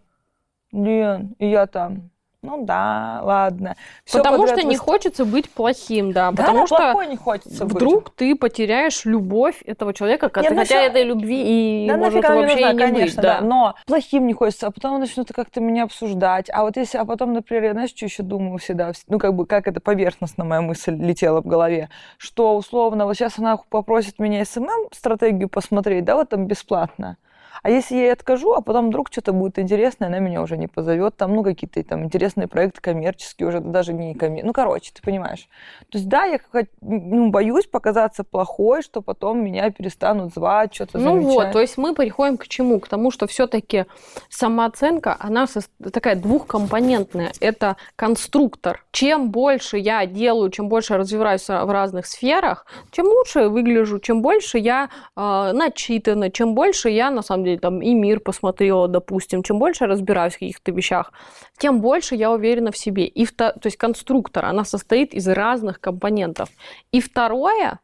[0.71, 2.09] Лен, и я там,
[2.41, 3.75] ну да, ладно.
[4.05, 6.31] Всё потому что не хочется быть плохим, да.
[6.31, 8.15] да потому что не хочется вдруг быть.
[8.15, 10.75] ты потеряешь любовь этого человека, Нет, хотя все...
[10.85, 13.15] этой любви и да, может вообще нужна, не конечно, быть.
[13.15, 13.39] Да.
[13.41, 13.45] да.
[13.45, 16.49] Но плохим не хочется, а потом начнут как-то меня обсуждать.
[16.49, 19.45] А вот если, а потом, например, я, знаешь, что еще думаю всегда, ну как бы,
[19.45, 24.45] как это поверхностно моя мысль летела в голове, что условно, вот сейчас она попросит меня
[24.45, 27.17] СММ-стратегию посмотреть, да, вот там бесплатно.
[27.63, 30.67] А если я ей откажу, а потом вдруг что-то будет интересное, она меня уже не
[30.67, 34.47] позовет, там, ну, какие-то там интересные проекты коммерческие уже, даже не коммерческие.
[34.47, 35.47] Ну, короче, ты понимаешь.
[35.89, 36.39] То есть, да, я
[36.81, 41.33] ну, боюсь показаться плохой, что потом меня перестанут звать, что-то Ну замечать.
[41.33, 42.79] вот, то есть мы приходим к чему?
[42.79, 43.85] К тому, что все-таки
[44.29, 45.45] самооценка, она
[45.91, 47.31] такая двухкомпонентная.
[47.39, 48.85] Это конструктор.
[48.91, 53.99] Чем больше я делаю, чем больше я развиваюсь в разных сферах, тем лучше я выгляжу,
[53.99, 58.19] чем больше я э, начитана, чем больше я, на самом деле, деле, там и мир
[58.19, 61.11] посмотрела, допустим, чем больше я разбираюсь в каких-то вещах,
[61.57, 63.05] тем больше я уверена в себе.
[63.05, 66.49] И то есть конструктор, она состоит из разных компонентов.
[66.91, 67.79] И второе,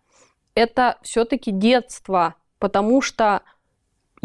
[0.56, 3.42] это все-таки детство, потому что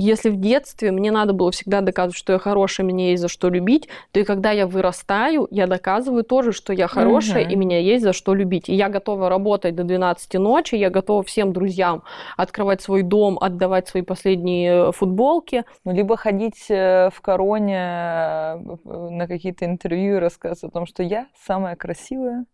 [0.00, 3.48] если в детстве мне надо было всегда доказывать, что я хорошая, мне есть за что
[3.48, 7.52] любить, то и когда я вырастаю, я доказываю тоже, что я хорошая, угу.
[7.52, 8.68] и меня есть за что любить.
[8.68, 12.02] И я готова работать до 12 ночи, я готова всем друзьям
[12.36, 15.64] открывать свой дом, отдавать свои последние э, футболки.
[15.84, 21.02] Ну, либо ходить э, в короне э, на какие-то интервью и рассказывать о том, что
[21.02, 22.44] я самая красивая,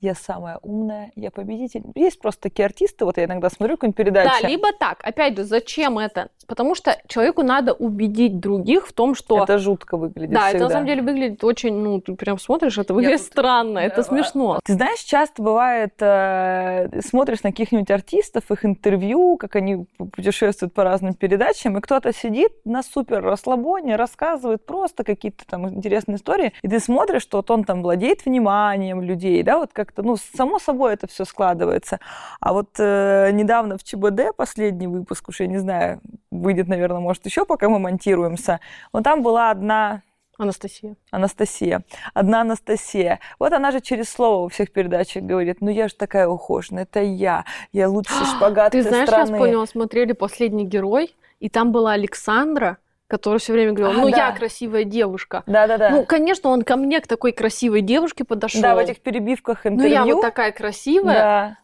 [0.00, 1.82] я самая умная, я победитель.
[1.94, 4.42] Есть просто такие артисты, вот я иногда смотрю какую-нибудь передачу.
[4.42, 4.98] Да, либо так.
[5.02, 6.28] Опять же, зачем это?
[6.46, 9.44] Потому что человеку надо убедить других в том, что...
[9.44, 10.56] Это жутко выглядит Да, всегда.
[10.56, 13.92] это на самом деле выглядит очень, ну, ты прям смотришь, это выглядит я странно, тут...
[13.92, 14.60] это да, смешно.
[14.64, 20.82] Ты знаешь, часто бывает, э, смотришь на каких-нибудь артистов, их интервью, как они путешествуют по
[20.82, 26.68] разным передачам, и кто-то сидит на супер расслабоне, рассказывает просто какие-то там интересные истории, и
[26.68, 30.58] ты смотришь, что вот он там владеет вниманием людей, да, вот как как-то, ну, само
[30.58, 31.98] собой это все складывается.
[32.40, 36.00] А вот э, недавно в ЧБД последний выпуск, уж я не знаю,
[36.30, 38.60] выйдет, наверное, может, еще пока мы монтируемся,
[38.92, 40.02] но там была одна
[40.38, 40.96] Анастасия.
[41.10, 41.82] Анастасия.
[42.14, 43.20] Одна Анастасия.
[43.38, 47.02] Вот она же через слово во всех передачах говорит, ну я же такая ухоженная, это
[47.02, 49.32] я, я лучший шпагат Ты знаешь, страны.
[49.32, 52.78] я поняла, смотрели «Последний герой», и там была Александра,
[53.10, 54.16] который все время говорил, ну а, да.
[54.28, 55.42] я красивая девушка.
[55.46, 55.90] Да, да, да.
[55.90, 58.62] Ну, конечно, он ко мне, к такой красивой девушке подошел.
[58.62, 59.98] Да, в этих перебивках интервью.
[59.98, 61.14] Ну, я вот такая красивая.
[61.14, 61.56] Да.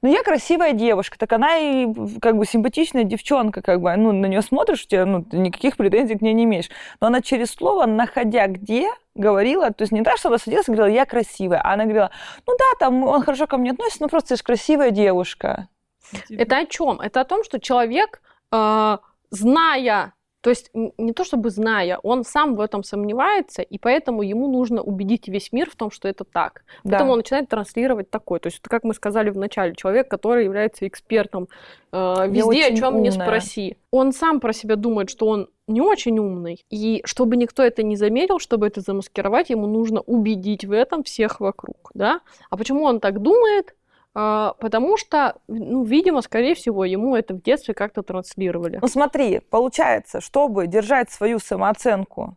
[0.00, 1.86] Ну, я красивая девушка, так она и
[2.20, 6.18] как бы симпатичная девчонка, как бы, ну, на нее смотришь, у тебя, ну, никаких претензий
[6.18, 6.68] к ней не имеешь.
[7.00, 10.72] Но она через слово, находя где, говорила, то есть не так, что она садилась и
[10.72, 12.10] говорила, я красивая, а она говорила,
[12.46, 15.68] ну да, там он хорошо ко мне относится, но просто ты же красивая девушка.
[16.28, 17.00] Это о чем?
[17.00, 18.20] Это о том, что человек,
[18.52, 18.98] э,
[19.30, 20.12] зная
[20.44, 24.82] то есть не то чтобы зная, он сам в этом сомневается, и поэтому ему нужно
[24.82, 26.64] убедить весь мир в том, что это так.
[26.82, 27.12] Поэтому да.
[27.12, 28.40] он начинает транслировать такое.
[28.40, 31.48] То есть, как мы сказали в начале, человек, который является экспертом
[31.92, 33.78] э, везде, о чем не спроси.
[33.90, 36.62] Он сам про себя думает, что он не очень умный.
[36.68, 41.40] И чтобы никто это не заметил, чтобы это замаскировать, ему нужно убедить в этом всех
[41.40, 41.90] вокруг.
[41.94, 42.20] Да?
[42.50, 43.74] А почему он так думает?
[44.14, 48.78] А, потому что, ну, видимо, скорее всего, ему это в детстве как-то транслировали.
[48.80, 52.36] Ну смотри, получается, чтобы держать свою самооценку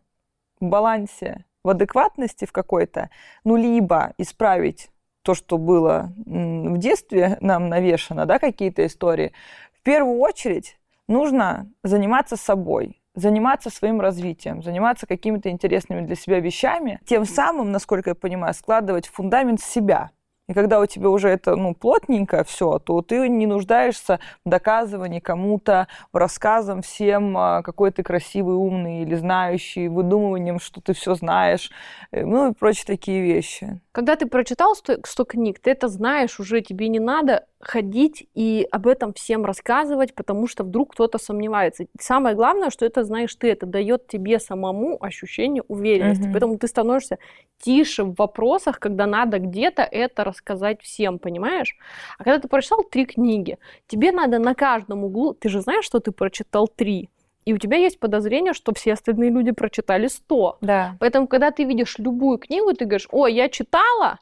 [0.60, 3.10] в балансе, в адекватности в какой-то,
[3.44, 4.90] ну, либо исправить
[5.22, 9.32] то, что было в детстве нам навешано, да, какие-то истории,
[9.72, 17.00] в первую очередь нужно заниматься собой, заниматься своим развитием, заниматься какими-то интересными для себя вещами,
[17.06, 20.10] тем самым, насколько я понимаю, складывать фундамент себя–
[20.48, 25.20] и когда у тебя уже это ну, плотненько все, то ты не нуждаешься в доказывании
[25.20, 31.14] кому-то, в рассказам всем, а, какой ты красивый, умный или знающий, выдумыванием, что ты все
[31.14, 31.70] знаешь,
[32.12, 33.80] э, ну и прочие такие вещи.
[33.92, 38.66] Когда ты прочитал 100, 100 книг, ты это знаешь уже, тебе не надо ходить и
[38.70, 41.86] об этом всем рассказывать, потому что вдруг кто-то сомневается.
[42.00, 46.24] Самое главное, что это знаешь ты, это дает тебе самому ощущение уверенности.
[46.24, 46.32] Угу.
[46.32, 47.18] Поэтому ты становишься
[47.60, 51.76] тише в вопросах, когда надо где-то это рассказать всем, понимаешь?
[52.18, 55.98] А когда ты прочитал три книги, тебе надо на каждом углу, ты же знаешь, что
[55.98, 57.10] ты прочитал три,
[57.48, 60.58] и у тебя есть подозрение, что все остальные люди прочитали 100.
[60.60, 60.96] Да.
[61.00, 64.18] Поэтому, когда ты видишь любую книгу, ты говоришь, ой, я читала,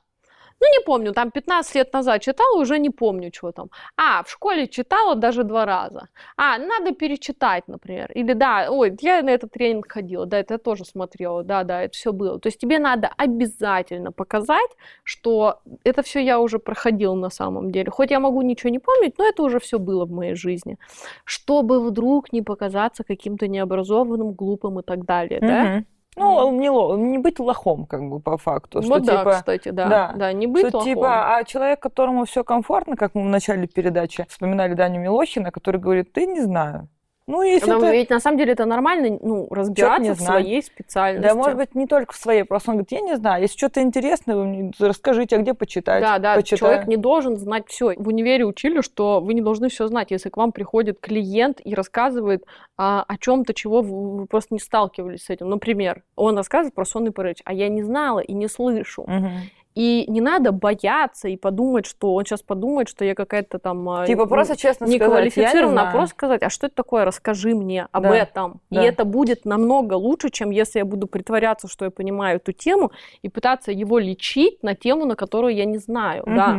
[0.60, 3.70] ну, не помню, там 15 лет назад читала, уже не помню, что там.
[3.96, 6.08] А, в школе читала даже два раза.
[6.36, 8.10] А, надо перечитать, например.
[8.12, 11.82] Или да, ой, я на этот тренинг ходила, да, это я тоже смотрела, да, да,
[11.82, 12.38] это все было.
[12.38, 14.70] То есть тебе надо обязательно показать,
[15.04, 17.90] что это все я уже проходила на самом деле.
[17.90, 20.78] Хоть я могу ничего не помнить, но это уже все было в моей жизни.
[21.24, 25.46] Чтобы вдруг не показаться каким-то необразованным, глупым и так далее, mm-hmm.
[25.46, 25.84] да?
[26.16, 26.68] Ну, не,
[27.11, 28.81] не быть лохом, как бы, по факту.
[28.81, 29.88] Что, вот да, типа, кстати, да.
[29.88, 30.94] Да, да не быть что, лохом.
[30.94, 35.81] Типа, а человек, которому все комфортно, как мы в начале передачи вспоминали Даню Милохина, который
[35.81, 36.88] говорит, ты не знаю,
[37.26, 37.90] ну, если Но это...
[37.90, 41.26] ведь на самом деле это нормально, ну, разбираться в своей специальности.
[41.26, 43.82] Да, может быть, не только в своей, просто он говорит, я не знаю, если что-то
[43.82, 46.00] интересное, вы мне расскажите, а где почитать?
[46.00, 46.58] Да, да, Почитаю.
[46.58, 47.94] человек не должен знать все.
[47.96, 50.12] В универе учили, что вы не должны все знать.
[50.12, 52.44] Если к вам приходит клиент и рассказывает
[52.76, 55.48] а, о чем-то, чего вы, вы просто не сталкивались с этим.
[55.48, 59.02] Например, он рассказывает про сонный паралич, а я не знала и не слышу.
[59.02, 59.30] Угу.
[59.76, 63.86] И не надо бояться и подумать, что он сейчас подумает, что я какая-то там...
[63.90, 67.86] А, типа просто честно не квалифицирована, а просто сказать, а что это такое, расскажи мне
[67.92, 68.16] об да.
[68.16, 68.62] этом.
[68.70, 68.82] Да.
[68.82, 72.90] И это будет намного лучше, чем если я буду притворяться, что я понимаю эту тему,
[73.20, 76.22] и пытаться его лечить на тему, на которую я не знаю.
[76.22, 76.34] Угу.
[76.34, 76.58] Да.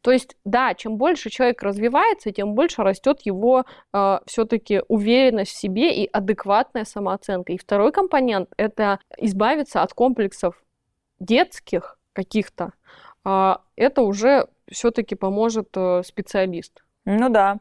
[0.00, 5.56] То есть, да, чем больше человек развивается, тем больше растет его э, все-таки уверенность в
[5.56, 7.52] себе и адекватная самооценка.
[7.52, 10.62] И второй компонент это избавиться от комплексов
[11.20, 12.72] детских, каких-то,
[13.24, 16.82] а это уже все-таки поможет э, специалист.
[17.04, 17.58] Ну да.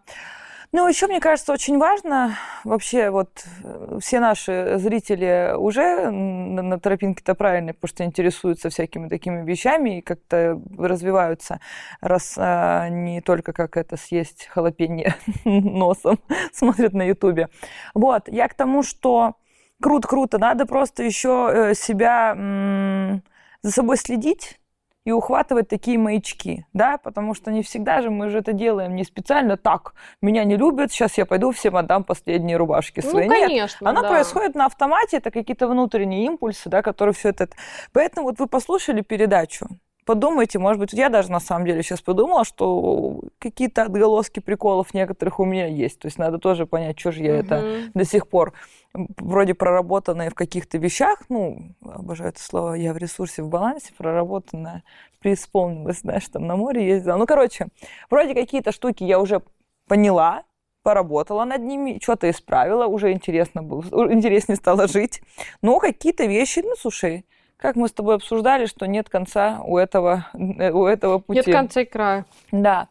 [0.76, 6.80] Ну, еще, мне кажется, очень важно, вообще, вот э, все наши зрители уже на, на
[6.80, 11.60] тропинке-то правильной, потому что интересуются всякими такими вещами и как-то развиваются,
[12.02, 15.14] раз а, не только как это съесть халапенье
[15.46, 16.18] носом
[16.54, 17.50] смотрят на Ютубе.
[17.94, 19.36] Вот, я к тому, что
[19.80, 23.22] круто-круто, надо просто еще э, себя
[23.64, 24.60] за собой следить
[25.06, 29.04] и ухватывать такие маячки, да, потому что не всегда же мы же это делаем не
[29.04, 33.28] специально так, меня не любят, сейчас я пойду всем отдам последние рубашки ну, свои.
[33.28, 34.10] Ну, конечно, Нет, оно да.
[34.10, 37.50] происходит на автомате, это какие-то внутренние импульсы, да, которые все это...
[37.92, 39.68] Поэтому вот вы послушали передачу,
[40.06, 45.40] подумайте, может быть, я даже на самом деле сейчас подумала, что какие-то отголоски приколов некоторых
[45.40, 46.00] у меня есть.
[46.00, 47.40] То есть надо тоже понять, что же я угу.
[47.40, 48.54] это до сих пор
[48.94, 54.84] вроде проработанное в каких-то вещах, ну, обожаю это слово, я в ресурсе, в балансе, проработанное,
[55.20, 57.16] преисполнилась, знаешь, там на море ездила.
[57.16, 57.68] Ну, короче,
[58.10, 59.42] вроде какие-то штуки я уже
[59.88, 60.44] поняла,
[60.84, 63.82] поработала над ними, что-то исправила, уже интересно было,
[64.14, 65.22] интереснее стало жить.
[65.62, 67.26] Но какие-то вещи, ну, слушай,
[67.58, 71.38] как мы с тобой обсуждали, что нет конца у этого, э, у этого пути.
[71.38, 72.26] Нет конца и края.
[72.52, 72.90] Да.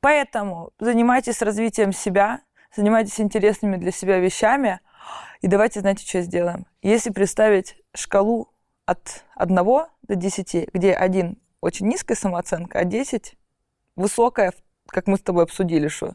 [0.00, 2.40] Поэтому занимайтесь развитием себя,
[2.74, 4.80] занимайтесь интересными для себя вещами.
[5.42, 6.66] И давайте, знаете, что сделаем?
[6.82, 8.48] Если представить шкалу
[8.86, 13.34] от 1 до 10, где 1 очень низкая самооценка, а 10
[13.96, 14.52] высокая,
[14.86, 16.14] как мы с тобой обсудили, что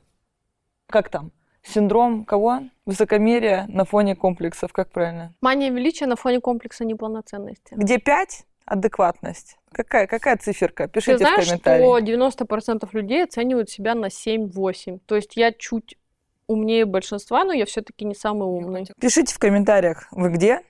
[0.87, 1.31] как там?
[1.61, 2.61] Синдром кого?
[2.85, 5.35] Высокомерия на фоне комплексов, как правильно?
[5.41, 7.73] Мания величия на фоне комплекса неполноценности.
[7.73, 9.57] Где 5 адекватность.
[9.73, 10.87] Какая, какая циферка?
[10.87, 12.27] Пишите Ты знаешь, в комментариях.
[12.27, 14.99] что 90% людей оценивают себя на 7-8.
[15.05, 15.97] То есть я чуть
[16.47, 18.87] умнее большинства, но я все-таки не самый умный.
[18.99, 20.61] Пишите в комментариях, вы где?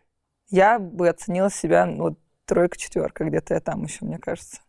[0.49, 4.61] Я бы оценила себя, ну, вот, тройка-четверка, где-то я там еще, мне кажется.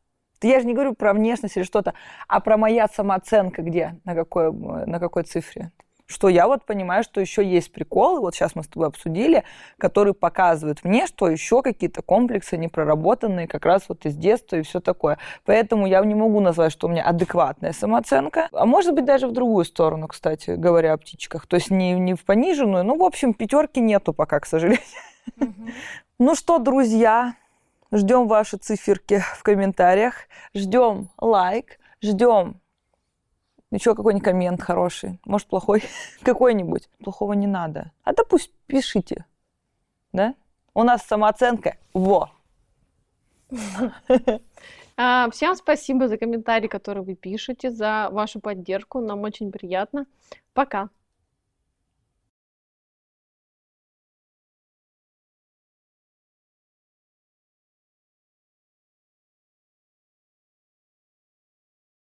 [0.43, 1.95] Я же не говорю про внешность или что-то,
[2.29, 5.73] а про моя самооценка где, на какой, на какой цифре
[6.09, 9.45] что я вот понимаю, что еще есть приколы, вот сейчас мы с тобой обсудили,
[9.77, 14.81] которые показывают мне, что еще какие-то комплексы непроработанные как раз вот из детства и все
[14.81, 15.19] такое.
[15.45, 19.33] Поэтому я не могу назвать, что у меня адекватная самооценка, а может быть даже в
[19.33, 21.47] другую сторону, кстати говоря, о птичках.
[21.47, 24.81] То есть не, не в пониженную, ну, в общем, пятерки нету пока, к сожалению.
[26.19, 27.35] Ну что, друзья,
[27.93, 30.15] ждем ваши циферки в комментариях,
[30.55, 32.61] ждем лайк, ждем
[33.71, 35.83] еще какой-нибудь коммент хороший, может, плохой
[36.23, 36.89] какой-нибудь.
[37.03, 37.93] Плохого не надо.
[38.05, 39.27] А да пусть пишите.
[40.13, 40.35] Да?
[40.75, 41.77] У нас самооценка.
[41.93, 42.31] Во!
[45.01, 48.99] А, всем спасибо за комментарии, которые вы пишете, за вашу поддержку.
[48.99, 50.07] Нам очень приятно.
[50.55, 50.89] Пока.